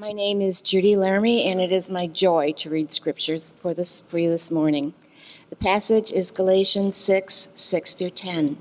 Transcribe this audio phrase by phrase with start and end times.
[0.00, 4.00] My name is Judy Laramie, and it is my joy to read scripture for, this,
[4.00, 4.94] for you this morning.
[5.50, 8.56] The passage is Galatians 6 6 through 10.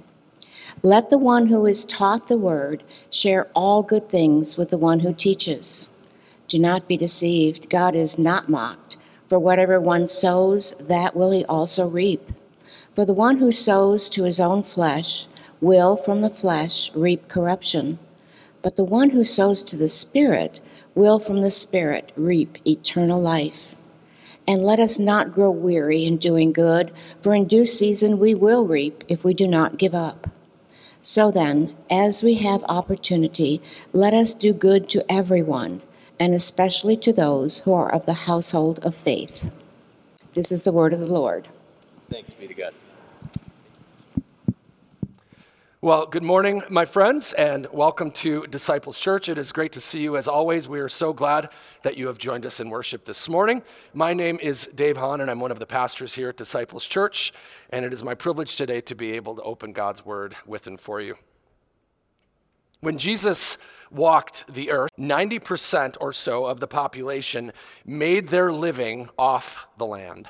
[0.83, 4.99] Let the one who is taught the word share all good things with the one
[4.99, 5.91] who teaches.
[6.49, 8.97] Do not be deceived, God is not mocked.
[9.29, 12.33] For whatever one sows, that will he also reap.
[12.93, 15.25] For the one who sows to his own flesh
[15.61, 17.97] will from the flesh reap corruption,
[18.61, 20.59] but the one who sows to the Spirit
[20.99, 23.75] will from the Spirit reap eternal life.
[24.45, 26.91] And let us not grow weary in doing good,
[27.21, 30.29] for in due season we will reap if we do not give up.
[30.99, 33.61] So then, as we have opportunity,
[33.93, 35.81] let us do good to everyone,
[36.19, 39.49] and especially to those who are of the household of faith.
[40.35, 41.47] This is the word of the Lord.
[42.09, 42.73] Thanks be to God.
[45.81, 49.29] Well, good morning, my friends, and welcome to Disciples Church.
[49.29, 50.67] It is great to see you as always.
[50.67, 51.51] We are so glad
[51.83, 53.63] that you have joined us in worship this morning.
[53.93, 57.31] My name is Dave Hahn, and I'm one of the pastors here at Disciples Church,
[57.69, 60.77] and it is my privilege today to be able to open God's Word with and
[60.77, 61.15] for you.
[62.81, 63.57] When Jesus
[63.89, 67.53] walked the earth, 90% or so of the population
[67.85, 70.27] made their living off the land.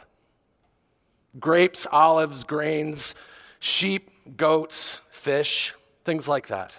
[1.40, 3.16] Grapes, olives, grains,
[3.60, 6.76] sheep, goats, fish, things like that.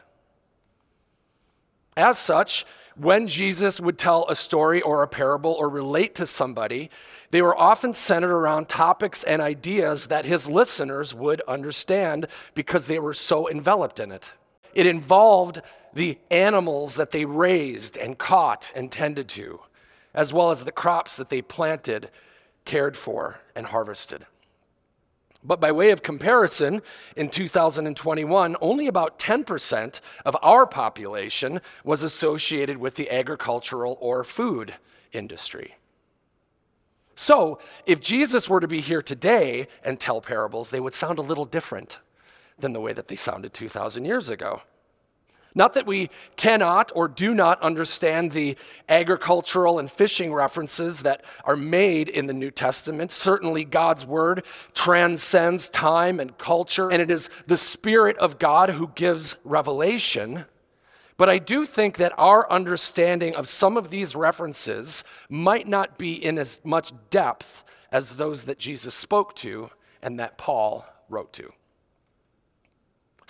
[1.96, 2.64] As such,
[2.96, 6.90] when Jesus would tell a story or a parable or relate to somebody,
[7.30, 12.98] they were often centered around topics and ideas that his listeners would understand because they
[12.98, 14.32] were so enveloped in it.
[14.74, 15.62] It involved
[15.94, 19.60] the animals that they raised and caught and tended to,
[20.14, 22.10] as well as the crops that they planted,
[22.64, 24.26] cared for, and harvested.
[25.42, 26.83] But by way of comparison,
[27.16, 34.74] in 2021, only about 10% of our population was associated with the agricultural or food
[35.12, 35.77] industry.
[37.14, 41.22] So, if Jesus were to be here today and tell parables, they would sound a
[41.22, 41.98] little different
[42.59, 44.62] than the way that they sounded 2,000 years ago.
[45.55, 48.56] Not that we cannot or do not understand the
[48.88, 53.11] agricultural and fishing references that are made in the New Testament.
[53.11, 54.44] Certainly, God's word
[54.75, 60.44] transcends time and culture, and it is the Spirit of God who gives revelation.
[61.16, 66.15] But I do think that our understanding of some of these references might not be
[66.15, 71.53] in as much depth as those that Jesus spoke to and that Paul wrote to.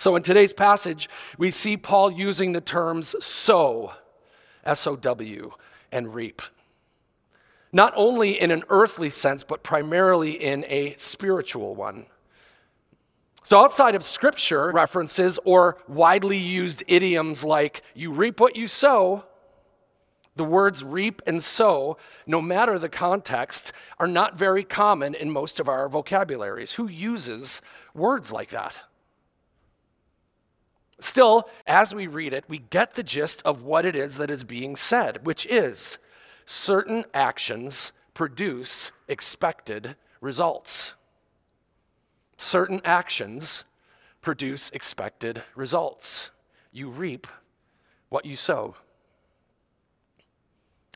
[0.01, 1.07] So in today's passage,
[1.37, 3.93] we see Paul using the terms sow,
[4.65, 5.51] S O W,
[5.91, 6.41] and reap.
[7.71, 12.07] Not only in an earthly sense, but primarily in a spiritual one.
[13.43, 19.25] So, outside of scripture references or widely used idioms like you reap what you sow,
[20.35, 25.59] the words reap and sow, no matter the context, are not very common in most
[25.59, 26.71] of our vocabularies.
[26.71, 27.61] Who uses
[27.93, 28.85] words like that?
[31.01, 34.43] Still, as we read it, we get the gist of what it is that is
[34.43, 35.97] being said, which is
[36.45, 40.93] certain actions produce expected results.
[42.37, 43.63] Certain actions
[44.21, 46.29] produce expected results.
[46.71, 47.25] You reap
[48.09, 48.75] what you sow.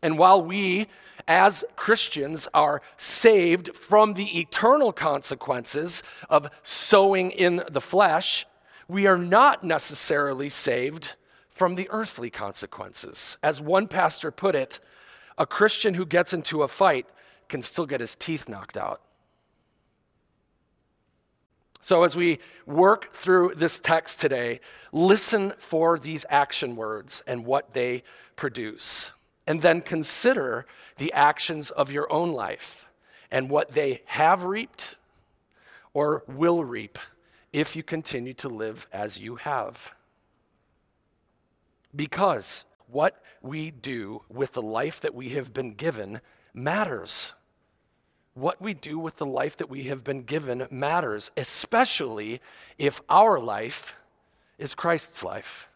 [0.03, 0.85] And while we,
[1.27, 8.45] as Christians, are saved from the eternal consequences of sowing in the flesh,
[8.88, 11.13] we are not necessarily saved
[11.50, 13.38] from the earthly consequences.
[13.41, 14.79] As one pastor put it,
[15.38, 17.07] a Christian who gets into a fight
[17.50, 19.01] can still get his teeth knocked out.
[21.81, 24.59] So, as we work through this text today,
[24.91, 28.03] listen for these action words and what they
[28.35, 29.12] produce.
[29.45, 30.66] And then consider
[30.97, 32.88] the actions of your own life
[33.29, 34.95] and what they have reaped
[35.94, 36.97] or will reap
[37.55, 39.93] if you continue to live as you have.
[41.95, 46.19] Because what we do with the life that we have been given
[46.53, 47.31] matters.
[48.33, 52.41] What we do with the life that we have been given matters, especially
[52.77, 53.95] if our life
[54.57, 55.69] is Christ's life.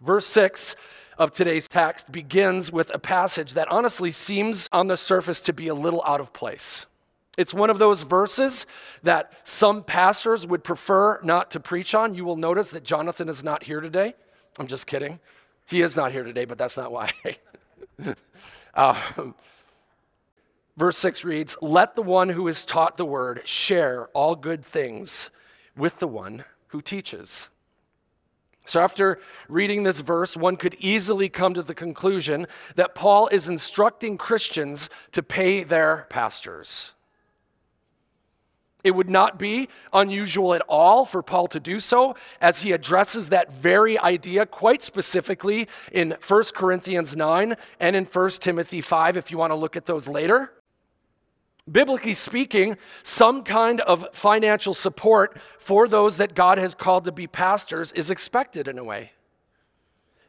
[0.00, 0.74] Verse 6
[1.18, 5.68] of today's text begins with a passage that honestly seems on the surface to be
[5.68, 6.86] a little out of place.
[7.38, 8.66] It's one of those verses
[9.02, 12.14] that some pastors would prefer not to preach on.
[12.14, 14.14] You will notice that Jonathan is not here today.
[14.58, 15.18] I'm just kidding.
[15.66, 17.12] He is not here today, but that's not why.
[18.74, 19.00] uh,
[20.76, 25.30] verse 6 reads Let the one who is taught the word share all good things
[25.74, 27.48] with the one who teaches.
[28.64, 29.18] So, after
[29.48, 32.46] reading this verse, one could easily come to the conclusion
[32.76, 36.92] that Paul is instructing Christians to pay their pastors.
[38.84, 43.28] It would not be unusual at all for Paul to do so, as he addresses
[43.28, 49.30] that very idea quite specifically in 1 Corinthians 9 and in 1 Timothy 5, if
[49.30, 50.52] you want to look at those later.
[51.70, 57.28] Biblically speaking, some kind of financial support for those that God has called to be
[57.28, 59.12] pastors is expected in a way.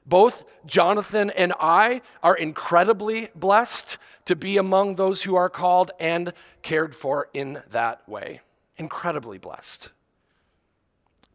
[0.06, 6.34] Both Jonathan and I are incredibly blessed to be among those who are called and
[6.62, 8.42] cared for in that way.
[8.78, 9.90] Incredibly blessed.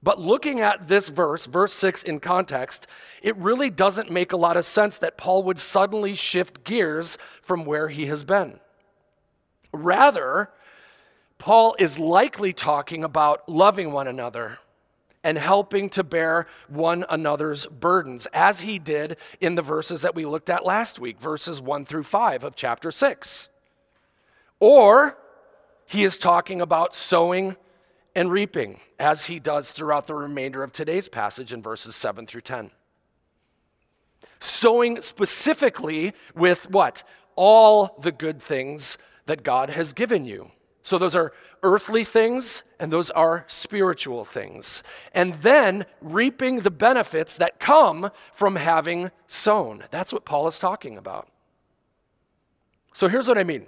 [0.03, 2.87] But looking at this verse, verse 6 in context,
[3.23, 7.65] it really doesn't make a lot of sense that Paul would suddenly shift gears from
[7.65, 8.61] where he has been.
[9.73, 10.51] Rather,
[11.37, 14.59] Paul is likely talking about loving one another
[15.29, 20.25] and helping to bear one another's burdens, as he did in the verses that we
[20.25, 23.51] looked at last week, verses 1 through 5 of chapter 6.
[24.59, 25.19] Or
[25.85, 27.57] he is talking about sowing
[28.15, 32.41] and reaping, as he does throughout the remainder of today's passage in verses 7 through
[32.41, 32.71] 10.
[34.41, 37.03] Sowing specifically with what?
[37.37, 38.97] All the good things
[39.27, 40.53] that God has given you.
[40.83, 41.33] So those are
[41.63, 44.83] earthly things and those are spiritual things.
[45.13, 49.85] And then reaping the benefits that come from having sown.
[49.91, 51.29] That's what Paul is talking about.
[52.95, 53.67] So here's what I mean.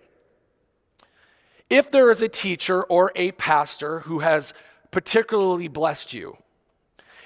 [1.69, 4.55] If there is a teacher or a pastor who has
[4.91, 6.37] particularly blessed you,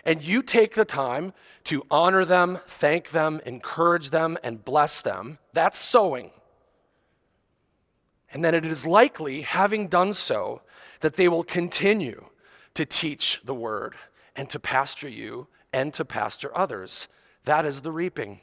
[0.04, 1.32] and you take the time
[1.64, 6.30] to honor them, thank them, encourage them, and bless them, that's sowing
[8.34, 10.60] and that it is likely, having done so,
[11.00, 12.26] that they will continue
[12.74, 13.94] to teach the word
[14.34, 17.06] and to pastor you and to pastor others.
[17.44, 18.40] That is the reaping.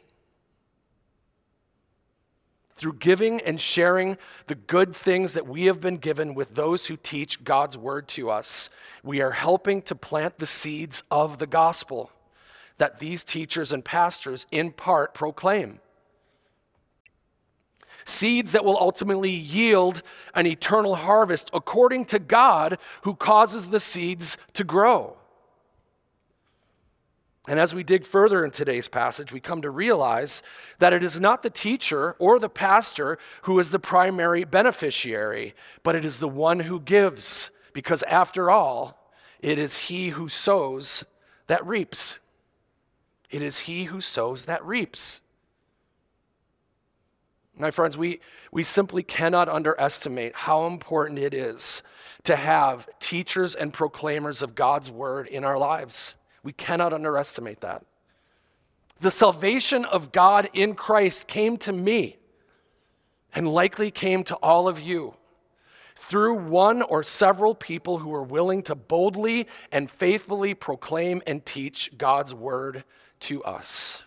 [2.77, 4.17] Through giving and sharing
[4.47, 8.29] the good things that we have been given with those who teach God's word to
[8.29, 8.69] us,
[9.03, 12.11] we are helping to plant the seeds of the gospel
[12.77, 15.79] that these teachers and pastors in part proclaim
[18.05, 20.01] seeds that will ultimately yield
[20.33, 25.17] an eternal harvest according to God who causes the seeds to grow.
[27.47, 30.43] And as we dig further in today's passage, we come to realize
[30.77, 35.95] that it is not the teacher or the pastor who is the primary beneficiary, but
[35.95, 41.03] it is the one who gives, because after all, it is he who sows
[41.47, 42.19] that reaps.
[43.31, 45.19] It is he who sows that reaps.
[47.61, 48.21] My friends, we,
[48.51, 51.83] we simply cannot underestimate how important it is
[52.23, 56.15] to have teachers and proclaimers of God's word in our lives.
[56.41, 57.85] We cannot underestimate that.
[58.99, 62.17] The salvation of God in Christ came to me
[63.31, 65.13] and likely came to all of you
[65.95, 71.95] through one or several people who were willing to boldly and faithfully proclaim and teach
[71.95, 72.83] God's word
[73.19, 74.01] to us.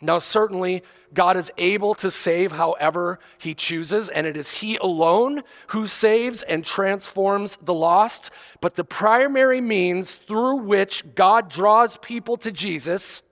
[0.00, 5.42] Now, certainly, God is able to save however He chooses, and it is He alone
[5.68, 8.30] who saves and transforms the lost.
[8.60, 13.22] But the primary means through which God draws people to Jesus,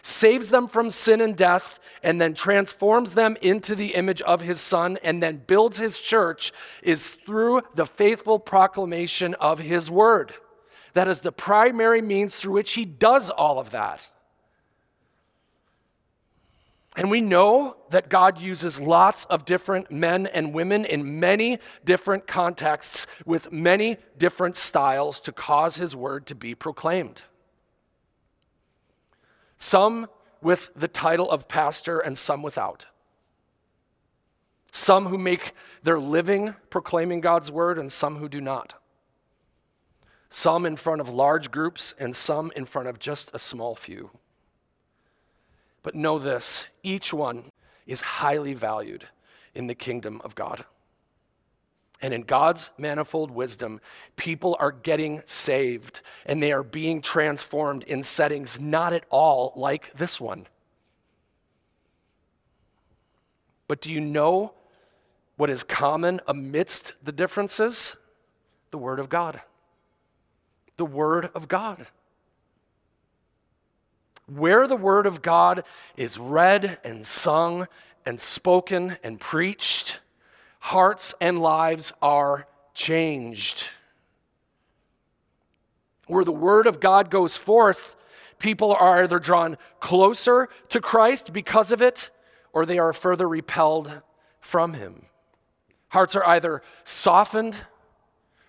[0.00, 4.60] saves them from sin and death, and then transforms them into the image of His
[4.60, 6.52] Son, and then builds His church
[6.82, 10.32] is through the faithful proclamation of His Word.
[10.94, 14.08] That is the primary means through which He does all of that.
[16.96, 22.26] And we know that God uses lots of different men and women in many different
[22.26, 27.22] contexts with many different styles to cause his word to be proclaimed.
[29.58, 30.08] Some
[30.40, 32.86] with the title of pastor and some without.
[34.70, 38.74] Some who make their living proclaiming God's word and some who do not.
[40.30, 44.10] Some in front of large groups and some in front of just a small few.
[45.84, 47.52] But know this each one
[47.86, 49.06] is highly valued
[49.54, 50.64] in the kingdom of God.
[52.02, 53.80] And in God's manifold wisdom,
[54.16, 59.96] people are getting saved and they are being transformed in settings not at all like
[59.96, 60.46] this one.
[63.68, 64.54] But do you know
[65.36, 67.96] what is common amidst the differences?
[68.70, 69.40] The Word of God.
[70.76, 71.86] The Word of God.
[74.26, 75.64] Where the Word of God
[75.96, 77.66] is read and sung
[78.06, 79.98] and spoken and preached,
[80.60, 83.68] hearts and lives are changed.
[86.06, 87.96] Where the word of God goes forth,
[88.38, 92.10] people are either drawn closer to Christ because of it,
[92.52, 94.02] or they are further repelled
[94.40, 95.06] from him.
[95.88, 97.62] Hearts are either softened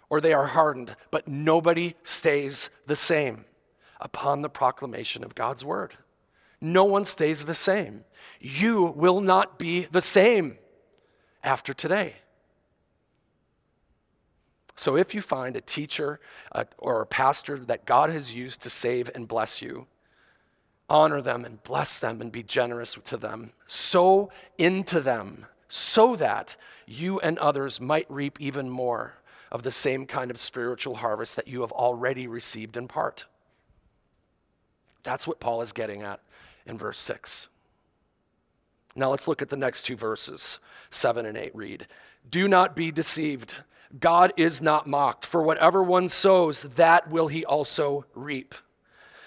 [0.09, 3.45] or they are hardened, but nobody stays the same
[3.99, 5.95] upon the proclamation of God's word.
[6.61, 8.05] No one stays the same.
[8.39, 10.57] You will not be the same
[11.43, 12.15] after today.
[14.77, 16.19] So, if you find a teacher
[16.77, 19.87] or a pastor that God has used to save and bless you,
[20.89, 23.53] honor them and bless them and be generous to them.
[23.65, 29.15] Sow into them so that you and others might reap even more
[29.51, 33.25] of the same kind of spiritual harvest that you have already received in part.
[35.05, 36.19] That's what Paul is getting at
[36.65, 37.47] in verse 6.
[38.95, 40.59] Now let's look at the next two verses,
[40.89, 41.87] 7 and 8 read.
[42.29, 43.55] Do not be deceived.
[43.99, 48.55] God is not mocked, for whatever one sows, that will he also reap.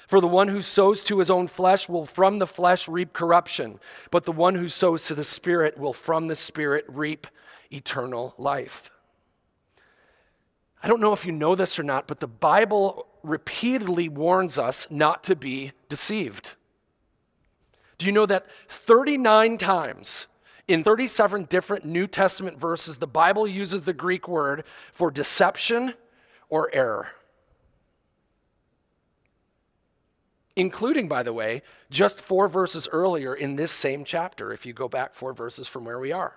[0.08, 3.78] For the one who sows to his own flesh will from the flesh reap corruption,
[4.10, 7.26] but the one who sows to the Spirit will from the Spirit reap
[7.70, 8.90] eternal life.
[10.82, 14.86] I don't know if you know this or not, but the Bible repeatedly warns us
[14.90, 16.52] not to be deceived.
[17.96, 20.26] Do you know that 39 times
[20.66, 25.94] in 37 different New Testament verses, the Bible uses the Greek word for deception
[26.48, 27.08] or error?
[30.58, 34.88] including, by the way, just four verses earlier in this same chapter, if you go
[34.88, 36.34] back four verses from where we are.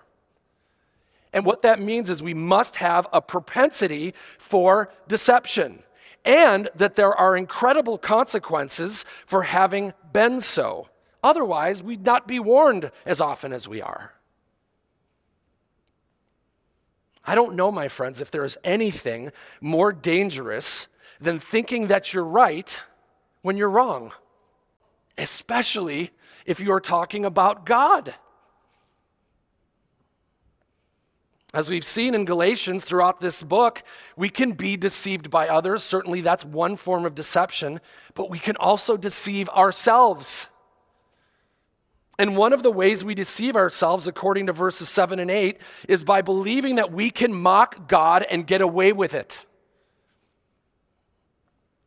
[1.32, 5.82] And what that means is we must have a propensity for deception,
[6.24, 10.88] and that there are incredible consequences for having been so.
[11.22, 14.12] Otherwise, we'd not be warned as often as we are.
[17.24, 20.88] I don't know, my friends, if there is anything more dangerous
[21.20, 22.80] than thinking that you're right
[23.42, 24.12] when you're wrong,
[25.16, 26.10] especially
[26.46, 28.14] if you are talking about God.
[31.54, 33.82] As we've seen in Galatians throughout this book,
[34.16, 35.82] we can be deceived by others.
[35.82, 37.80] Certainly, that's one form of deception,
[38.14, 40.48] but we can also deceive ourselves.
[42.18, 46.02] And one of the ways we deceive ourselves, according to verses 7 and 8, is
[46.02, 49.44] by believing that we can mock God and get away with it.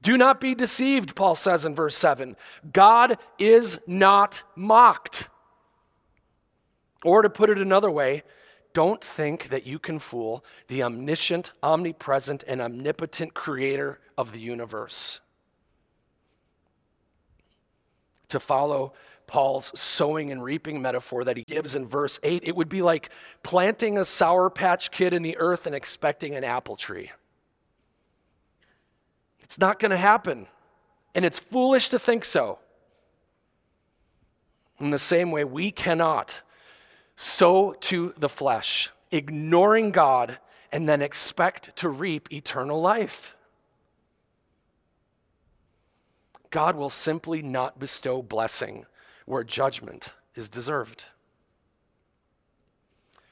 [0.03, 2.36] Do not be deceived, Paul says in verse 7.
[2.72, 5.29] God is not mocked.
[7.03, 8.22] Or to put it another way,
[8.75, 15.22] don't think that you can fool the omniscient, omnipresent, and omnipotent creator of the universe.
[18.27, 18.91] To follow
[19.27, 23.12] Paul's sowing and reaping metaphor that he gives in verse 8, it would be like
[23.44, 27.12] planting a sour patch kid in the earth and expecting an apple tree.
[29.39, 30.48] It's not going to happen.
[31.15, 32.60] And it's foolish to think so.
[34.82, 36.41] In the same way, we cannot
[37.15, 40.38] sow to the flesh, ignoring God,
[40.72, 43.36] and then expect to reap eternal life.
[46.50, 48.86] God will simply not bestow blessing
[49.25, 51.05] where judgment is deserved.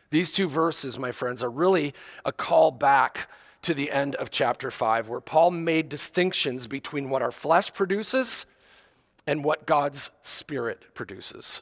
[0.10, 3.30] These two verses, my friends, are really a call back
[3.64, 8.46] to the end of chapter 5, where Paul made distinctions between what our flesh produces
[9.26, 11.62] and what God's Spirit produces.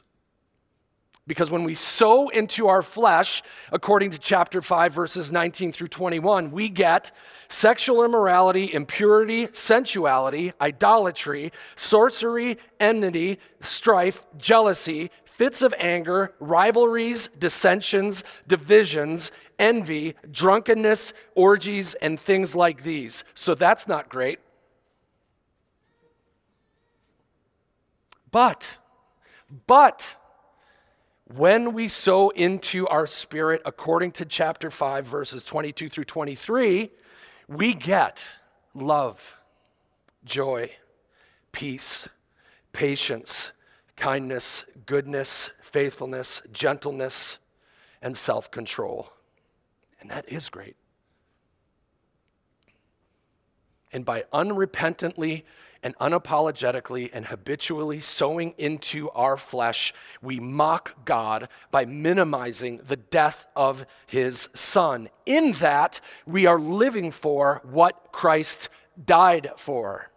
[1.26, 6.50] Because when we sow into our flesh, according to chapter 5, verses 19 through 21,
[6.50, 7.12] we get
[7.48, 19.30] sexual immorality, impurity, sensuality, idolatry, sorcery, enmity, strife, jealousy, fits of anger, rivalries, dissensions, divisions,
[19.60, 23.22] envy, drunkenness, orgies, and things like these.
[23.34, 24.40] So that's not great.
[28.32, 28.76] But,
[29.66, 30.16] but,
[31.34, 36.90] when we sow into our spirit, according to chapter 5, verses 22 through 23,
[37.48, 38.30] we get
[38.74, 39.34] love,
[40.24, 40.70] joy,
[41.52, 42.08] peace,
[42.72, 43.52] patience,
[43.96, 47.38] kindness, goodness, faithfulness, gentleness,
[48.02, 49.12] and self control.
[50.00, 50.76] And that is great.
[53.92, 55.44] And by unrepentantly
[55.82, 63.46] and unapologetically and habitually sowing into our flesh, we mock God by minimizing the death
[63.56, 65.08] of his son.
[65.26, 68.68] In that, we are living for what Christ
[69.04, 70.11] died for.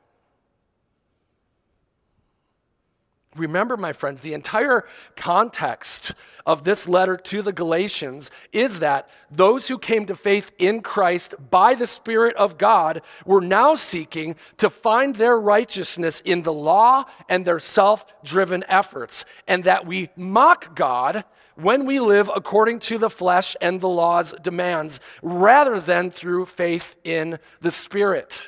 [3.36, 6.14] Remember, my friends, the entire context
[6.46, 11.36] of this letter to the Galatians is that those who came to faith in Christ
[11.50, 17.06] by the Spirit of God were now seeking to find their righteousness in the law
[17.28, 21.26] and their self driven efforts, and that we mock God
[21.56, 26.96] when we live according to the flesh and the law's demands, rather than through faith
[27.04, 28.48] in the Spirit.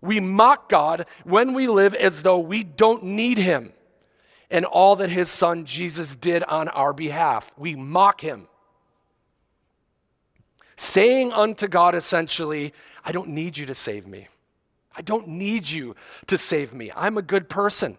[0.00, 3.72] We mock God when we live as though we don't need Him
[4.50, 7.50] and all that His Son Jesus did on our behalf.
[7.56, 8.48] We mock Him.
[10.76, 12.72] Saying unto God essentially,
[13.04, 14.28] I don't need you to save me.
[14.96, 15.94] I don't need you
[16.26, 16.90] to save me.
[16.96, 17.98] I'm a good person.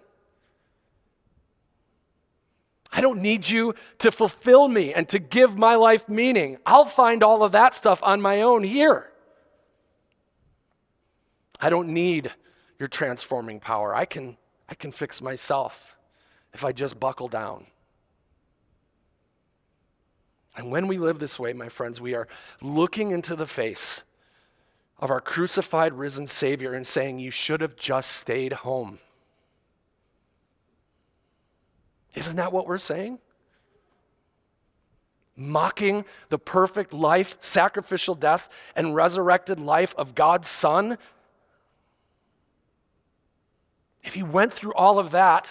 [2.91, 6.57] I don't need you to fulfill me and to give my life meaning.
[6.65, 9.10] I'll find all of that stuff on my own here.
[11.61, 12.31] I don't need
[12.79, 13.95] your transforming power.
[13.95, 14.35] I can,
[14.67, 15.95] I can fix myself
[16.53, 17.67] if I just buckle down.
[20.57, 22.27] And when we live this way, my friends, we are
[22.61, 24.01] looking into the face
[24.99, 28.99] of our crucified, risen Savior and saying, You should have just stayed home.
[32.13, 33.19] Isn't that what we're saying?
[35.37, 40.97] Mocking the perfect life, sacrificial death, and resurrected life of God's Son
[44.03, 45.49] if he went through all of that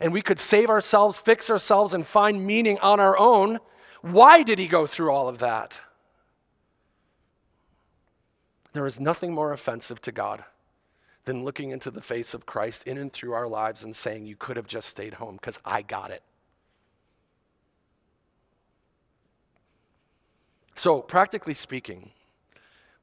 [0.00, 3.58] and we could save ourselves, fix ourselves, and find meaning on our own,
[4.02, 5.80] why did he go through all of that?
[8.72, 10.44] There is nothing more offensive to God
[11.24, 14.36] than looking into the face of Christ in and through our lives and saying, You
[14.36, 16.22] could have just stayed home because I got it.
[20.76, 22.12] So, practically speaking,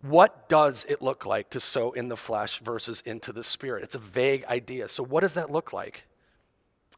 [0.10, 3.84] what does it look like to sow in the flesh versus into the spirit?
[3.84, 4.88] It's a vague idea.
[4.88, 6.06] So, what does that look like?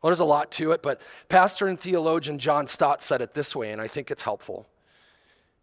[0.02, 3.56] Well, there's a lot to it, but pastor and theologian John Stott said it this
[3.56, 4.68] way, and I think it's helpful.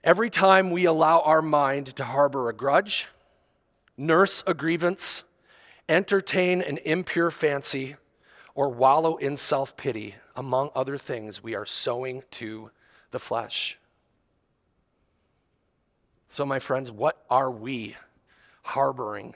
[0.05, 3.09] Every time we allow our mind to harbor a grudge,
[3.97, 5.25] nurse a grievance,
[5.89, 7.97] entertain an impure fancy,
[8.55, 12.71] or wallow in self pity, among other things, we are sowing to
[13.11, 13.79] the flesh.
[16.37, 17.97] So, my friends, what are we
[18.63, 19.35] harboring,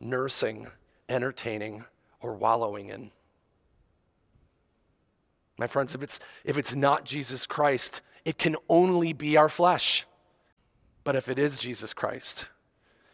[0.00, 0.66] nursing,
[1.08, 1.84] entertaining,
[2.20, 3.12] or wallowing in?
[5.56, 10.06] My friends, if it's, if it's not Jesus Christ, it can only be our flesh.
[11.04, 12.46] But if it is Jesus Christ,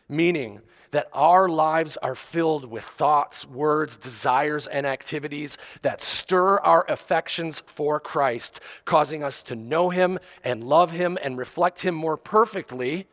[0.09, 6.87] meaning that our lives are filled with thoughts, words, desires, and activities that stir our
[6.89, 12.17] affections for Christ, causing us to know Him and love Him and reflect Him more
[12.17, 13.09] perfectly,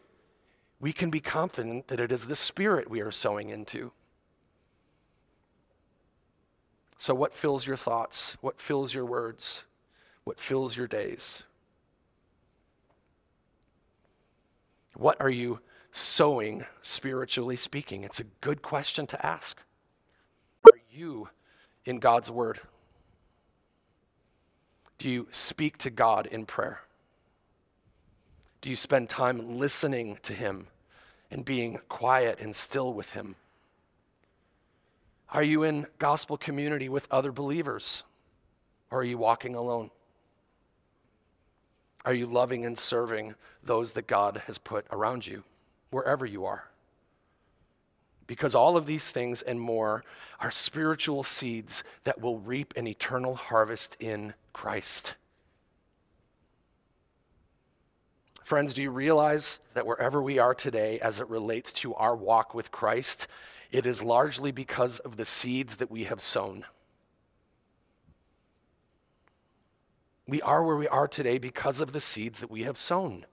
[0.84, 3.94] we can be confident that it is the Spirit we are sowing into.
[6.98, 8.36] So, what fills your thoughts?
[8.42, 9.64] What fills your words?
[10.26, 11.44] What fills your days?
[14.98, 15.62] What are you
[15.94, 18.04] sowing, spiritually speaking?
[18.04, 19.66] It's a good question to ask.
[20.66, 21.30] Are you
[21.86, 22.60] in God's Word?
[24.98, 26.82] Do you speak to God in prayer?
[28.60, 30.68] Do you spend time listening to Him
[31.34, 33.36] and being quiet and still with Him?
[35.32, 38.04] Are you in gospel community with other believers?
[38.92, 39.90] Or are you walking alone?
[42.06, 45.44] Are you loving and serving those that God has put around you,
[45.90, 46.70] wherever you are?
[48.28, 50.04] Because all of these things and more
[50.40, 55.16] are spiritual seeds that will reap an eternal harvest in Christ.
[58.44, 62.54] Friends, do you realize that wherever we are today as it relates to our walk
[62.54, 63.28] with Christ,
[63.72, 66.66] it is largely because of the seeds that we have sown?
[70.28, 73.26] We are where we are today because of the seeds that we have sown.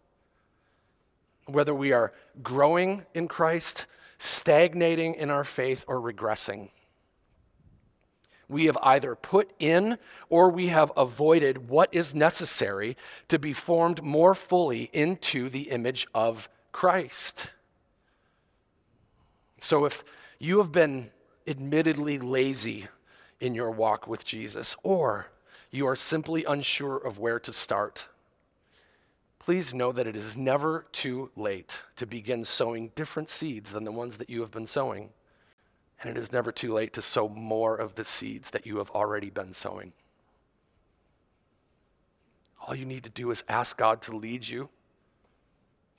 [1.46, 3.86] Whether we are growing in Christ,
[4.18, 6.70] stagnating in our faith, or regressing
[8.50, 9.96] we have either put in
[10.28, 12.96] or we have avoided what is necessary
[13.28, 17.50] to be formed more fully into the image of Christ.
[19.60, 20.04] So if
[20.38, 21.10] you have been
[21.46, 22.86] admittedly lazy
[23.40, 25.28] in your walk with Jesus, or
[25.70, 28.08] you are simply unsure of where to start,
[29.38, 33.92] please know that it is never too late to begin sowing different seeds than the
[33.92, 35.10] ones that you have been sowing.
[36.00, 38.90] And it is never too late to sow more of the seeds that you have
[38.90, 39.92] already been sowing.
[42.66, 44.68] All you need to do is ask God to lead you.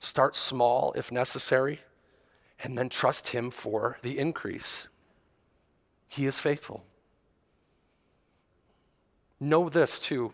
[0.00, 1.80] Start small if necessary,
[2.62, 4.88] and then trust Him for the increase.
[6.08, 6.84] He is faithful.
[9.38, 10.32] know this too.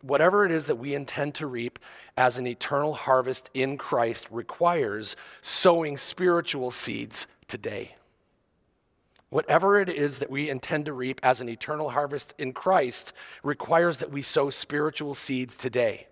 [0.00, 1.78] Whatever it is that we intend to reap
[2.16, 7.96] as an eternal harvest in Christ requires sowing spiritual seeds today.
[9.32, 13.96] Whatever it is that we intend to reap as an eternal harvest in Christ requires
[13.96, 16.06] that we sow spiritual seeds today.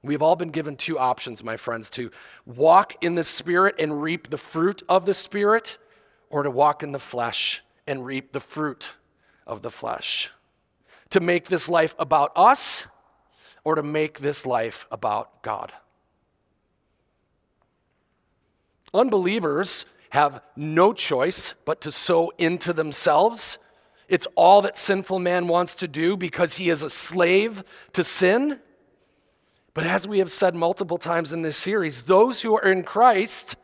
[0.00, 2.12] We've all been given two options, my friends, to
[2.46, 5.76] walk in the Spirit and reap the fruit of the Spirit,
[6.30, 8.92] or to walk in the flesh and reap the fruit
[9.48, 10.30] of the flesh.
[11.10, 12.86] To make this life about us,
[13.64, 15.72] or to make this life about God.
[18.94, 23.58] Unbelievers have no choice but to sow into themselves.
[24.06, 28.60] It's all that sinful man wants to do because he is a slave to sin.
[29.74, 33.56] But as we have said multiple times in this series, those who are in Christ,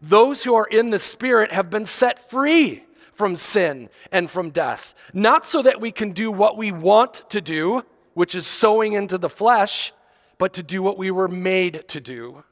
[0.00, 2.82] those who are in the Spirit, have been set free
[3.12, 4.94] from sin and from death.
[5.12, 7.84] Not so that we can do what we want to do,
[8.14, 9.92] which is sowing into the flesh,
[10.38, 12.42] but to do what we were made to do,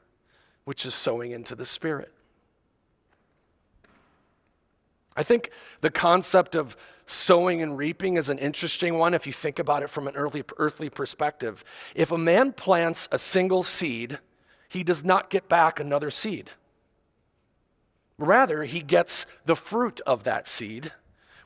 [0.65, 2.13] which is sowing into the Spirit.
[5.19, 5.51] I think
[5.81, 9.89] the concept of sowing and reaping is an interesting one if you think about it
[9.89, 11.61] from an earthly, earthly perspective.
[11.93, 14.19] If a man plants a single seed,
[14.69, 16.51] he does not get back another seed.
[18.17, 20.93] Rather, he gets the fruit of that seed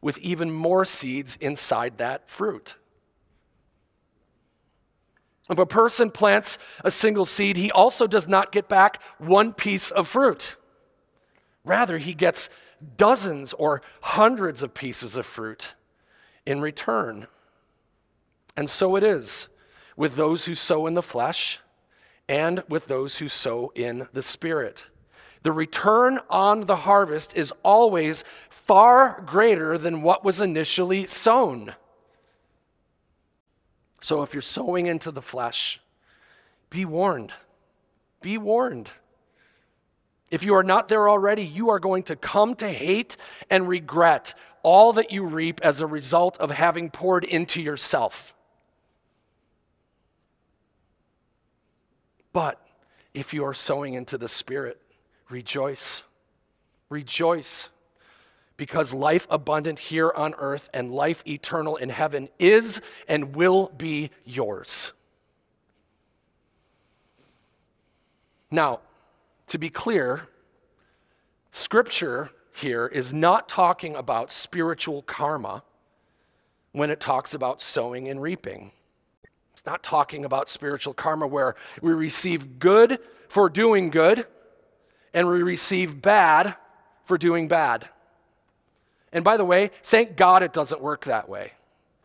[0.03, 2.75] with even more seeds inside that fruit.
[5.49, 9.89] If a person plants a single seed, he also does not get back one piece
[9.89, 10.57] of fruit.
[11.65, 12.49] Rather, he gets
[12.97, 15.75] dozens or hundreds of pieces of fruit
[16.45, 17.27] in return.
[18.55, 19.47] And so it is
[19.95, 21.59] with those who sow in the flesh
[22.27, 24.85] and with those who sow in the spirit.
[25.43, 31.75] The return on the harvest is always far greater than what was initially sown.
[33.99, 35.81] So if you're sowing into the flesh,
[36.69, 37.33] be warned.
[38.21, 38.91] Be warned.
[40.33, 43.17] If you are not there already, you are going to come to hate
[43.51, 48.33] and regret all that you reap as a result of having poured into yourself.
[52.31, 52.59] But
[53.13, 54.81] if you are sowing into the Spirit,
[55.29, 56.01] rejoice.
[56.89, 57.69] Rejoice.
[58.57, 64.09] Because life abundant here on earth and life eternal in heaven is and will be
[64.25, 64.93] yours.
[68.49, 68.79] Now,
[69.53, 70.27] to be clear,
[71.51, 75.61] Scripture here is not talking about spiritual karma
[76.71, 78.71] when it talks about sowing and reaping.
[79.53, 84.25] It's not talking about spiritual karma where we receive good for doing good
[85.13, 86.55] and we receive bad
[87.05, 87.87] for doing bad.
[89.11, 91.51] And by the way, thank God it doesn't work that way.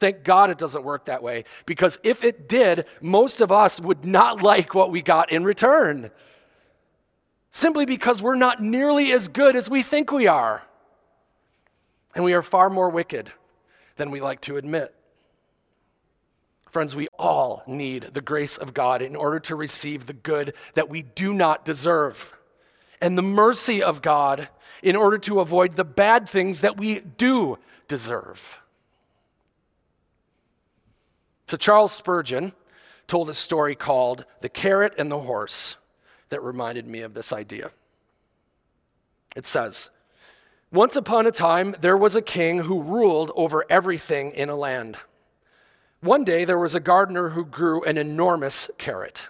[0.01, 4.05] Thank God it doesn't work that way because if it did, most of us would
[4.05, 6.11] not like what we got in return
[7.51, 10.63] simply because we're not nearly as good as we think we are.
[12.15, 13.31] And we are far more wicked
[13.97, 14.95] than we like to admit.
[16.71, 20.89] Friends, we all need the grace of God in order to receive the good that
[20.89, 22.35] we do not deserve,
[23.01, 24.49] and the mercy of God
[24.83, 27.59] in order to avoid the bad things that we do
[27.89, 28.61] deserve.
[31.47, 32.53] So, Charles Spurgeon
[33.07, 35.79] told a story called The Carrot and the Horse
[36.31, 37.71] that reminded me of this idea.
[39.37, 39.91] It says,
[40.73, 44.99] Once upon a time, there was a king who ruled over everything in a land.
[46.01, 49.29] One day, there was a gardener who grew an enormous carrot.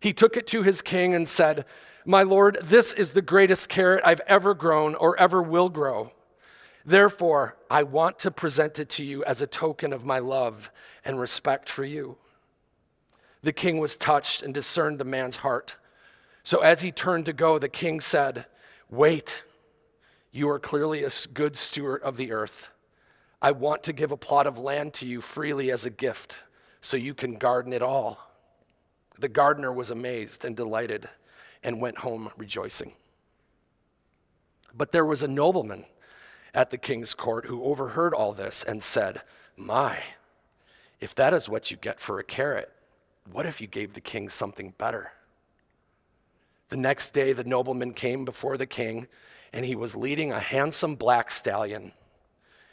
[0.00, 1.64] He took it to his king and said,
[2.06, 6.12] My lord, this is the greatest carrot I've ever grown or ever will grow.
[6.86, 10.70] Therefore, I want to present it to you as a token of my love
[11.04, 12.16] and respect for you.
[13.42, 15.76] The king was touched and discerned the man's heart.
[16.48, 18.46] So as he turned to go, the king said,
[18.88, 19.42] Wait,
[20.32, 22.70] you are clearly a good steward of the earth.
[23.42, 26.38] I want to give a plot of land to you freely as a gift,
[26.80, 28.30] so you can garden it all.
[29.18, 31.10] The gardener was amazed and delighted
[31.62, 32.92] and went home rejoicing.
[34.72, 35.84] But there was a nobleman
[36.54, 39.20] at the king's court who overheard all this and said,
[39.54, 39.98] My,
[40.98, 42.72] if that is what you get for a carrot,
[43.30, 45.12] what if you gave the king something better?
[46.68, 49.06] The next day, the nobleman came before the king,
[49.52, 51.92] and he was leading a handsome black stallion.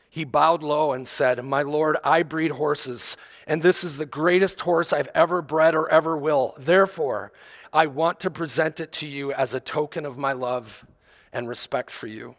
[0.09, 4.61] He bowed low and said, My lord, I breed horses, and this is the greatest
[4.61, 6.55] horse I've ever bred or ever will.
[6.57, 7.31] Therefore,
[7.71, 10.85] I want to present it to you as a token of my love
[11.33, 12.35] and respect for you.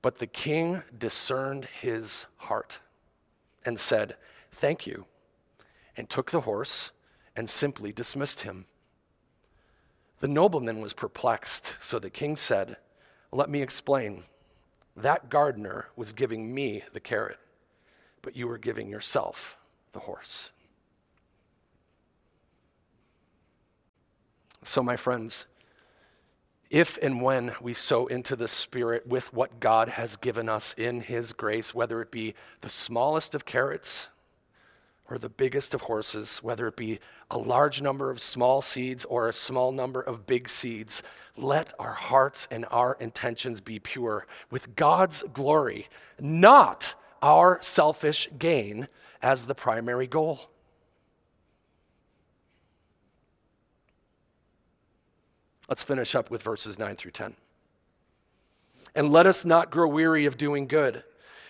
[0.00, 2.80] But the king discerned his heart
[3.64, 4.16] and said,
[4.50, 5.06] Thank you,
[5.96, 6.90] and took the horse
[7.36, 8.66] and simply dismissed him.
[10.20, 12.76] The nobleman was perplexed, so the king said,
[13.32, 14.24] Let me explain.
[14.96, 17.38] That gardener was giving me the carrot,
[18.22, 19.58] but you were giving yourself
[19.92, 20.52] the horse.
[24.62, 25.46] So, my friends,
[26.70, 31.02] if and when we sow into the Spirit with what God has given us in
[31.02, 34.08] His grace, whether it be the smallest of carrots
[35.10, 36.98] or the biggest of horses, whether it be
[37.30, 41.02] a large number of small seeds or a small number of big seeds,
[41.36, 45.88] let our hearts and our intentions be pure with God's glory,
[46.18, 48.88] not our selfish gain
[49.22, 50.50] as the primary goal.
[55.68, 57.34] Let's finish up with verses 9 through 10.
[58.94, 61.02] And let us not grow weary of doing good,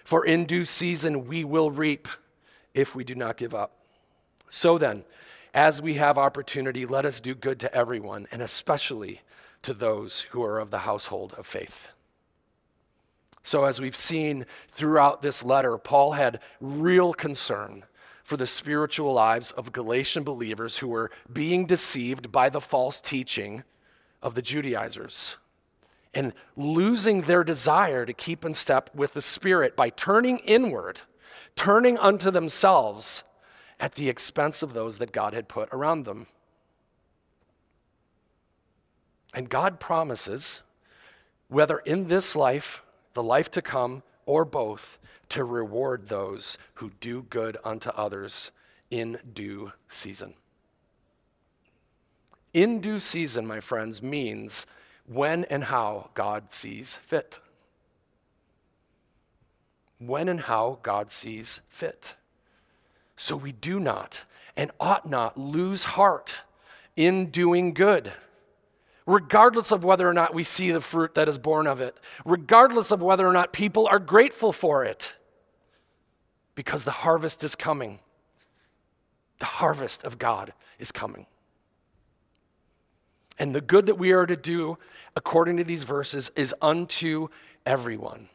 [0.04, 2.08] for in due season we will reap
[2.74, 3.72] if we do not give up.
[4.48, 5.04] So then,
[5.54, 9.22] as we have opportunity, let us do good to everyone, and especially
[9.62, 11.88] to those who are of the household of faith.
[13.42, 17.84] So, as we've seen throughout this letter, Paul had real concern
[18.22, 23.62] for the spiritual lives of Galatian believers who were being deceived by the false teaching
[24.22, 25.36] of the Judaizers
[26.14, 31.02] and losing their desire to keep in step with the Spirit by turning inward,
[31.56, 33.24] turning unto themselves
[33.80, 36.26] at the expense of those that God had put around them.
[39.32, 40.62] And God promises,
[41.48, 42.82] whether in this life,
[43.14, 44.98] the life to come, or both,
[45.30, 48.50] to reward those who do good unto others
[48.90, 50.34] in due season.
[52.52, 54.66] In due season, my friends, means
[55.06, 57.40] when and how God sees fit.
[59.98, 62.14] When and how God sees fit.
[63.16, 64.24] So we do not
[64.56, 66.40] and ought not lose heart
[66.96, 68.12] in doing good,
[69.06, 72.90] regardless of whether or not we see the fruit that is born of it, regardless
[72.90, 75.14] of whether or not people are grateful for it,
[76.54, 77.98] because the harvest is coming.
[79.40, 81.26] The harvest of God is coming.
[83.36, 84.78] And the good that we are to do,
[85.16, 87.28] according to these verses, is unto
[87.66, 88.28] everyone.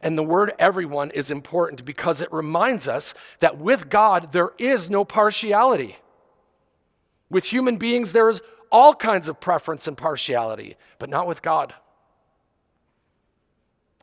[0.00, 4.88] And the word everyone is important because it reminds us that with God, there is
[4.88, 5.96] no partiality.
[7.28, 8.40] With human beings, there is
[8.72, 11.74] all kinds of preference and partiality, but not with God.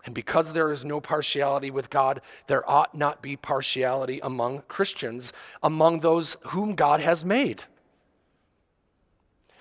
[0.06, 5.34] And because there is no partiality with God, there ought not be partiality among Christians,
[5.62, 7.64] among those whom God has made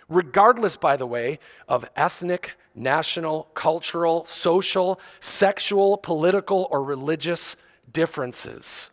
[0.08, 1.38] regardless, by the way,
[1.68, 7.56] of ethnic, national, cultural, social, sexual, political, or religious
[7.92, 8.90] differences.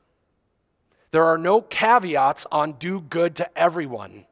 [1.12, 4.26] There are no caveats on do good to everyone.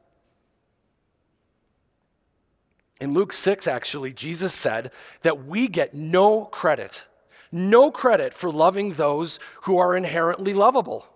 [3.00, 4.92] In Luke 6, actually, Jesus said
[5.24, 7.04] that we get no credit,
[7.52, 11.08] no credit for loving those who are inherently lovable.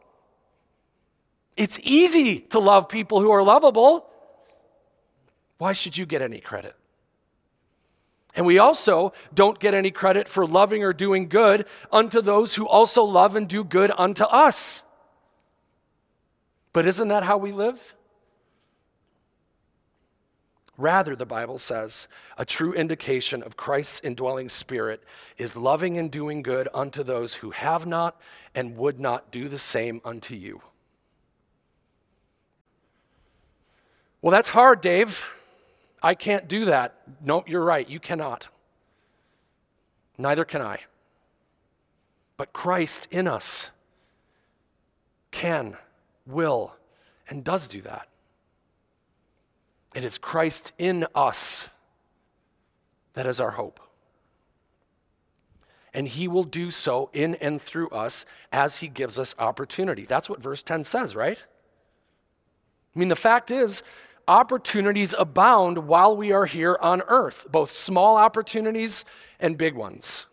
[1.56, 4.08] It's easy to love people who are lovable.
[5.58, 6.76] Why should you get any credit?
[8.36, 12.68] And we also don't get any credit for loving or doing good unto those who
[12.68, 14.84] also love and do good unto us.
[16.74, 17.96] But isn't that how we live?
[20.78, 25.02] Rather, the Bible says, a true indication of Christ's indwelling spirit
[25.38, 28.20] is loving and doing good unto those who have not
[28.54, 30.62] and would not do the same unto you.
[34.22, 35.24] Well, that's hard, Dave.
[36.06, 37.00] I can't do that.
[37.20, 37.89] No, you're right.
[37.89, 38.50] You cannot.
[40.20, 40.82] Neither can I.
[42.38, 43.72] But Christ in us
[45.32, 45.78] can,
[46.28, 46.76] will,
[47.28, 48.08] and does do that.
[49.96, 51.70] It is Christ in us
[53.15, 53.80] that is our hope.
[55.91, 60.06] And he will do so in and through us as he gives us opportunity.
[60.06, 61.44] That's what verse 10 says, right?
[62.96, 63.82] I mean, the fact is,
[64.27, 69.05] opportunities abound while we are here on earth, both small opportunities
[69.39, 70.27] and big ones.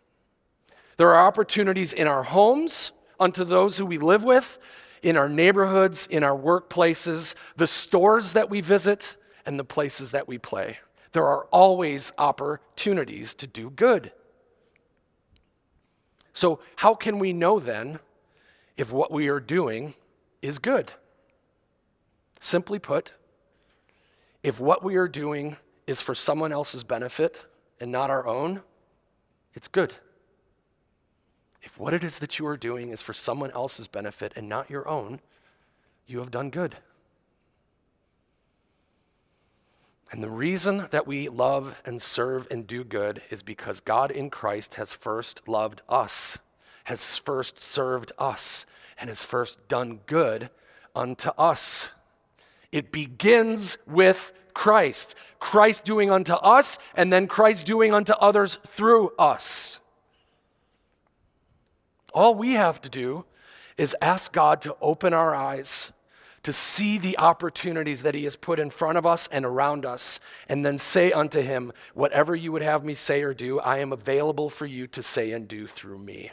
[0.97, 4.59] There are opportunities in our homes unto those who we live with,
[5.03, 10.29] in our neighborhoods, in our workplaces, the stores that we visit, and the places that
[10.29, 10.79] we play.
[11.13, 14.13] There are always opportunities to do good.
[16.33, 17.99] So, how can we know then
[18.77, 19.95] if what we are doing
[20.41, 20.93] is good?
[22.41, 23.13] Simply put,
[24.43, 27.45] if what we are doing is for someone else's benefit
[27.81, 28.63] and not our own,
[29.55, 29.95] it's good.
[31.63, 34.69] if what it is that you are doing is for someone else's benefit and not
[34.69, 35.21] your own,
[36.07, 36.77] you have done good.
[40.11, 44.29] And the reason that we love and serve and do good is because God in
[44.29, 46.37] Christ has first loved us,
[46.85, 48.67] has first served us,
[48.99, 50.51] and has first done good
[50.95, 51.89] unto us.
[52.73, 55.15] It begins with Christ.
[55.39, 59.79] Christ doing unto us, and then Christ doing unto others through us.
[62.15, 63.25] All we have to do
[63.77, 65.93] is ask God to open our eyes
[66.43, 70.19] to see the opportunities that He has put in front of us and around us,
[70.49, 73.93] and then say unto Him, Whatever you would have me say or do, I am
[73.93, 76.33] available for you to say and do through me.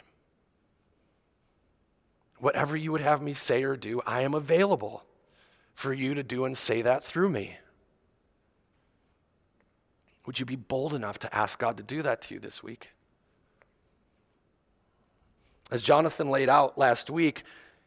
[2.38, 5.04] Whatever you would have me say or do, I am available
[5.74, 7.56] for you to do and say that through me.
[10.26, 12.90] Would you be bold enough to ask God to do that to you this week?
[15.70, 17.44] As Jonathan laid out last week,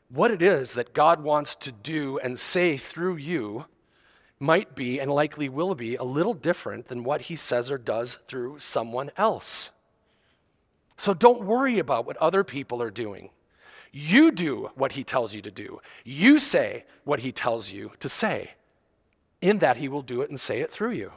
[0.10, 3.66] what it is that God wants to do and say through you
[4.40, 8.20] might be and likely will be a little different than what he says or does
[8.28, 9.72] through someone else.
[10.98, 13.30] So don't worry about what other people are doing.
[13.96, 15.80] You do what he tells you to do.
[16.04, 18.56] You say what he tells you to say.
[19.40, 21.12] In that, he will do it and say it through you.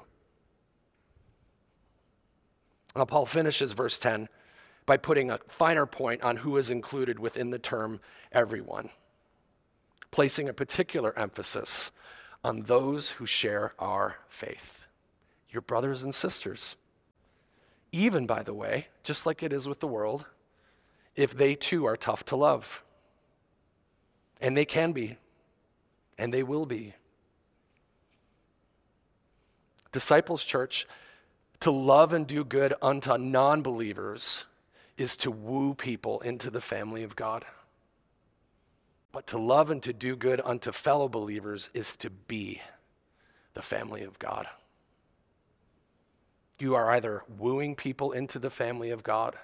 [2.94, 4.28] Now, Paul finishes verse 10
[4.84, 7.98] by putting a finer point on who is included within the term
[8.30, 8.90] everyone,
[10.10, 11.90] placing a particular emphasis
[12.44, 14.84] on those who share our faith,
[15.48, 16.76] your brothers and sisters.
[17.90, 20.26] Even, by the way, just like it is with the world,
[21.16, 22.85] if they too are tough to love.
[24.40, 25.16] And they can be,
[26.18, 26.94] and they will be.
[29.92, 30.87] Disciples Church,
[31.61, 34.44] to love and do good unto non believers
[34.98, 37.46] is to woo people into the family of God.
[39.11, 42.61] But to love and to do good unto fellow believers is to be
[43.55, 44.46] the family of God.
[46.59, 49.37] You are either wooing people into the family of God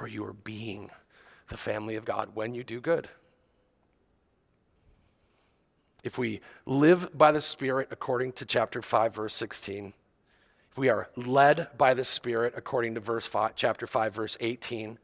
[0.00, 0.90] or you are being
[1.48, 3.08] the family of God when you do good.
[6.04, 9.92] If we live by the Spirit according to chapter 5, verse 16,
[10.70, 14.98] if we are led by the Spirit according to verse five, chapter 5, verse 18.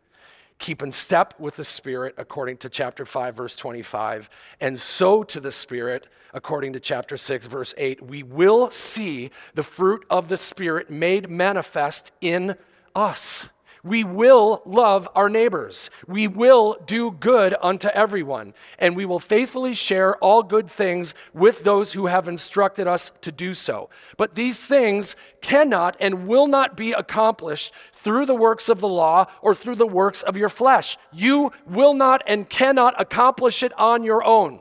[0.60, 4.30] Keep in step with the Spirit according to chapter 5, verse 25,
[4.60, 8.02] and sow to the Spirit according to chapter 6, verse 8.
[8.02, 12.56] We will see the fruit of the Spirit made manifest in
[12.94, 13.48] us
[13.84, 15.90] we will love our neighbors.
[16.08, 18.54] We will do good unto everyone.
[18.78, 23.30] And we will faithfully share all good things with those who have instructed us to
[23.30, 23.90] do so.
[24.16, 29.26] But these things cannot and will not be accomplished through the works of the law
[29.42, 30.96] or through the works of your flesh.
[31.12, 34.60] You will not and cannot accomplish it on your own.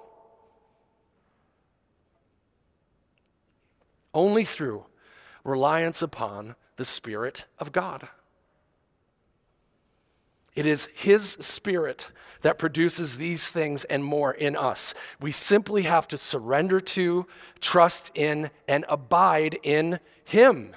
[4.13, 4.86] Only through
[5.45, 8.09] reliance upon the Spirit of God.
[10.55, 12.09] It is His Spirit
[12.41, 14.93] that produces these things and more in us.
[15.19, 17.25] We simply have to surrender to,
[17.61, 20.75] trust in, and abide in Him.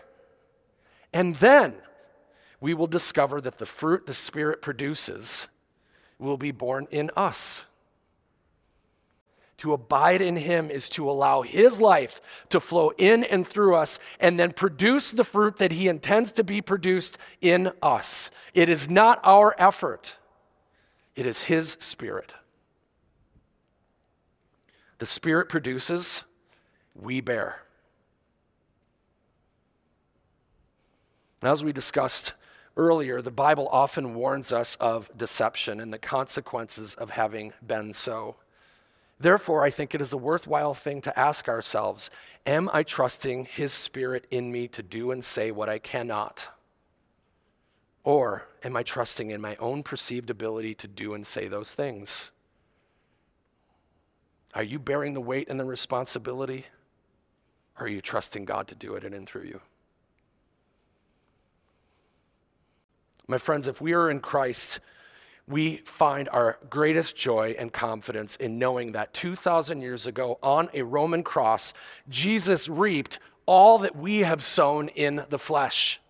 [1.12, 1.74] And then
[2.60, 5.48] we will discover that the fruit the Spirit produces
[6.18, 7.64] will be borne in us.
[9.58, 13.98] To abide in Him is to allow His life to flow in and through us
[14.20, 18.30] and then produce the fruit that He intends to be produced in us.
[18.52, 20.16] It is not our effort,
[21.14, 22.34] it is His Spirit.
[24.98, 26.22] The Spirit produces,
[26.94, 27.62] we bear.
[31.42, 32.32] As we discussed
[32.76, 38.36] earlier, the Bible often warns us of deception and the consequences of having been so.
[39.18, 42.10] Therefore, I think it is a worthwhile thing to ask ourselves
[42.46, 46.48] Am I trusting His Spirit in me to do and say what I cannot?
[48.04, 52.30] Or am I trusting in my own perceived ability to do and say those things?
[54.54, 56.66] Are you bearing the weight and the responsibility?
[57.78, 59.60] Or are you trusting God to do it in and through you?
[63.26, 64.78] My friends, if we are in Christ,
[65.48, 70.82] we find our greatest joy and confidence in knowing that 2,000 years ago on a
[70.82, 71.72] Roman cross,
[72.08, 76.00] Jesus reaped all that we have sown in the flesh.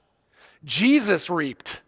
[0.65, 1.83] Jesus reaped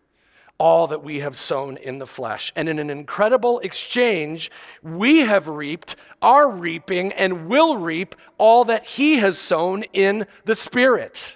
[0.59, 2.53] all that we have sown in the flesh.
[2.55, 4.51] And in an incredible exchange,
[4.83, 10.57] we have reaped, are reaping, and will reap all that He has sown in the
[10.57, 11.35] Spirit.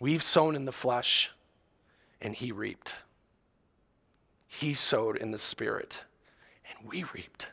[0.00, 1.30] We've sown in the flesh
[2.26, 2.96] and he reaped.
[4.48, 6.02] He sowed in the Spirit,
[6.68, 7.50] and we reaped.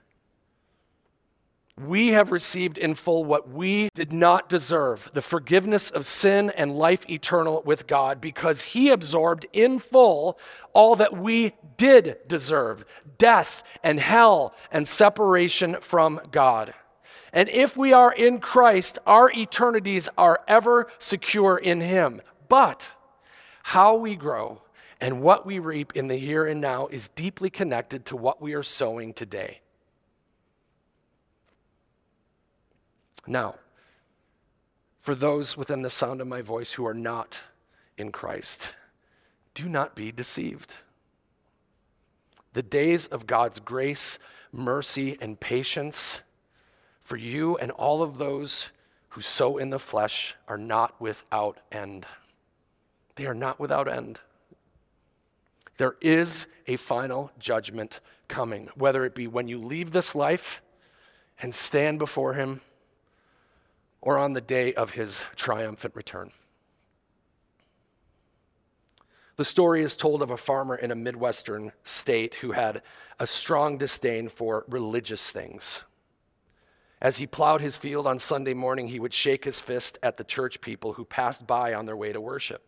[1.80, 6.76] We have received in full what we did not deserve the forgiveness of sin and
[6.76, 10.40] life eternal with God because He absorbed in full
[10.74, 12.84] all that we did deserve
[13.20, 16.74] death and hell and separation from God.
[17.32, 22.22] And if we are in Christ, our eternities are ever secure in Him.
[22.50, 22.94] But
[23.64, 24.62] how we grow
[25.02, 28.54] and what we reap in the here and now is deeply connected to what we
[28.54, 29.60] are sowing today.
[33.26, 33.56] Now,
[35.02, 37.42] for those within the sound of my voice who are not
[37.98, 38.76] in Christ,
[39.54, 40.76] do not be deceived.
[42.54, 44.20] The days of God's grace,
[44.52, 46.22] mercy, and patience
[47.04, 48.70] for you and all of those
[49.10, 52.06] who sow in the flesh are not without end.
[53.16, 54.20] They are not without end.
[55.78, 60.62] There is a final judgment coming, whether it be when you leave this life
[61.42, 62.62] and stand before Him
[64.02, 66.32] or on the day of His triumphant return.
[69.36, 72.84] The story is told of a farmer in a Midwestern state who had
[73.20, 75.84] a strong disdain for religious things.
[77.02, 80.24] As he plowed his field on Sunday morning, he would shake his fist at the
[80.24, 82.64] church people who passed by on their way to worship.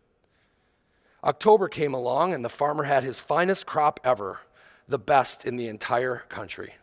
[1.25, 4.39] October came along, and the farmer had his finest crop ever,
[4.87, 6.75] the best in the entire country.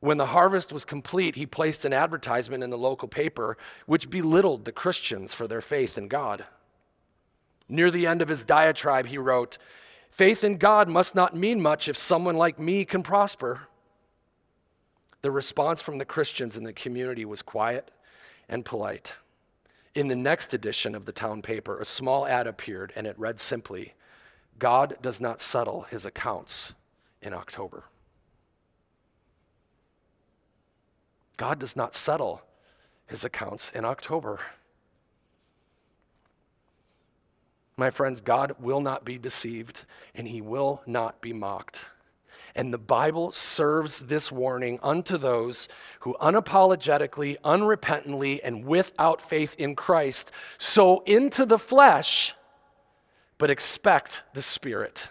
[0.00, 3.56] When the harvest was complete, he placed an advertisement in the local paper
[3.86, 6.44] which belittled the Christians for their faith in God.
[7.70, 9.56] Near the end of his diatribe, he wrote,
[10.10, 13.62] Faith in God must not mean much if someone like me can prosper.
[15.22, 17.90] The response from the Christians in the community was quiet
[18.46, 19.14] and polite.
[19.94, 23.38] In the next edition of the town paper, a small ad appeared and it read
[23.38, 23.94] simply
[24.58, 26.72] God does not settle his accounts
[27.22, 27.84] in October.
[31.36, 32.42] God does not settle
[33.06, 34.40] his accounts in October.
[37.76, 39.82] My friends, God will not be deceived
[40.14, 41.86] and he will not be mocked.
[42.56, 45.66] And the Bible serves this warning unto those
[46.00, 52.34] who unapologetically, unrepentantly, and without faith in Christ sow into the flesh,
[53.38, 55.08] but expect the Spirit.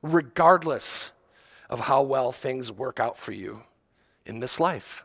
[0.00, 1.10] Regardless
[1.68, 3.62] of how well things work out for you
[4.26, 5.04] in this life.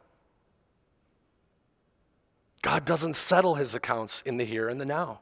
[2.61, 5.21] God doesn't settle his accounts in the here and the now.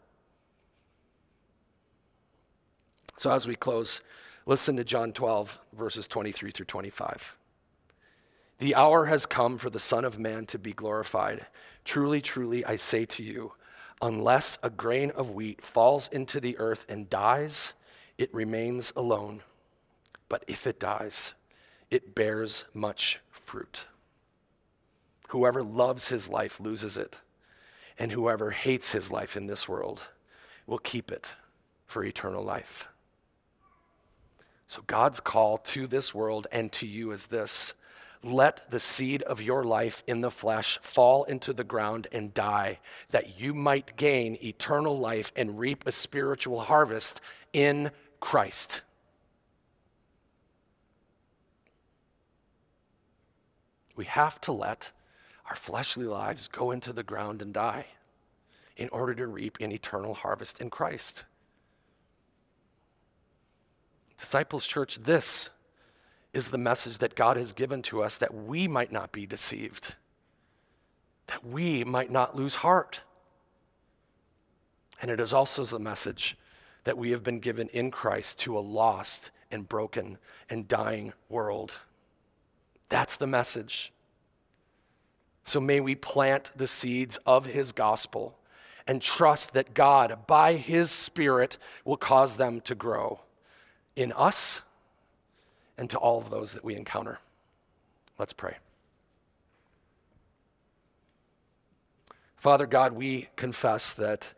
[3.18, 4.02] So, as we close,
[4.48, 7.36] Listen to John 12, verses 23 through 25.
[8.60, 11.48] The hour has come for the Son of Man to be glorified.
[11.84, 13.54] Truly, truly, I say to you,
[14.04, 17.74] unless a grain of wheat falls into the earth and dies,
[18.20, 19.42] it remains alone.
[20.30, 21.34] But if it dies,
[21.90, 23.88] it bears much fruit.
[25.30, 27.20] Whoever loves his life loses it,
[27.98, 30.04] and whoever hates his life in this world
[30.68, 31.34] will keep it
[31.88, 32.88] for eternal life.
[34.68, 37.74] So, God's call to this world and to you is this
[38.24, 42.80] let the seed of your life in the flesh fall into the ground and die,
[43.12, 47.22] that you might gain eternal life and reap a spiritual harvest
[47.54, 48.82] in Christ.
[53.96, 54.92] We have to let
[55.48, 57.86] our fleshly lives go into the ground and die
[58.76, 61.24] in order to reap an eternal harvest in Christ.
[64.18, 65.50] Disciples Church, this
[66.34, 69.96] is the message that God has given to us that we might not be deceived,
[71.28, 73.02] that we might not lose heart.
[75.02, 76.38] And it is also the message
[76.84, 80.18] that we have been given in Christ to a lost and broken
[80.50, 81.78] and dying world.
[82.90, 83.92] That's the message.
[85.44, 88.38] So may we plant the seeds of his gospel
[88.88, 93.22] and trust that God, by his Spirit, will cause them to grow
[93.96, 94.62] in us
[95.78, 97.20] and to all of those that we encounter.
[98.18, 98.58] Let's pray.
[102.36, 104.34] Father God, we confess that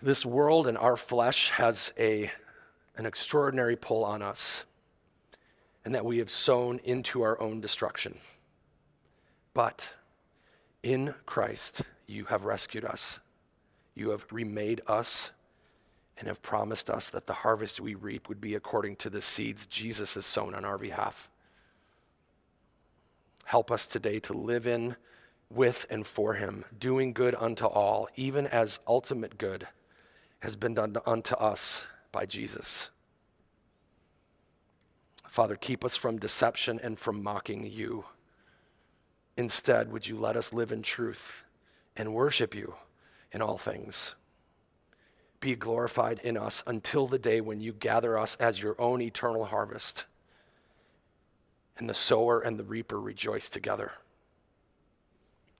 [0.00, 2.30] this world and our flesh has a,
[2.96, 4.64] an extraordinary pull on us,
[5.84, 8.18] and that we have sown into our own destruction.
[9.54, 9.90] But
[10.82, 13.18] in Christ, you have rescued us.
[13.94, 15.32] You have remade us
[16.18, 19.66] and have promised us that the harvest we reap would be according to the seeds
[19.66, 21.30] Jesus has sown on our behalf.
[23.44, 24.96] Help us today to live in,
[25.50, 29.68] with, and for Him, doing good unto all, even as ultimate good,
[30.40, 32.90] has been done unto us by Jesus.
[35.28, 38.06] Father, keep us from deception and from mocking you.
[39.36, 41.44] Instead, would you let us live in truth
[41.94, 42.74] and worship you
[43.32, 44.14] in all things?
[45.46, 49.44] Be glorified in us until the day when you gather us as your own eternal
[49.44, 50.04] harvest,
[51.78, 53.92] and the sower and the reaper rejoice together.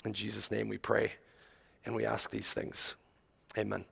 [0.04, 1.12] In Jesus' name we pray
[1.84, 2.96] and we ask these things.
[3.56, 3.84] Amen.